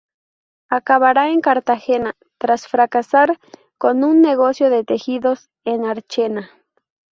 [0.71, 3.37] Acabará en Cartagena, tras fracasar
[3.77, 6.49] con un negocio de tejidos en Archena.